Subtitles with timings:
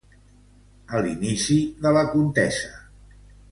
[0.95, 2.73] A l'inici de la contesa.